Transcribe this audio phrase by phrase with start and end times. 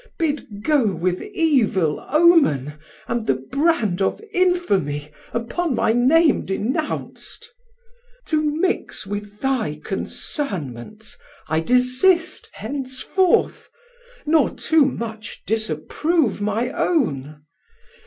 [0.17, 2.73] Bid go with evil omen
[3.07, 7.45] and the brand Of infamy upon my name denounc't?
[8.25, 13.69] To mix with thy concernments I desist Henceforth,
[14.25, 17.43] nor too much disapprove my own.